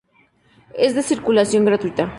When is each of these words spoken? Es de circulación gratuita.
Es 0.75 0.95
de 0.95 1.03
circulación 1.03 1.63
gratuita. 1.63 2.09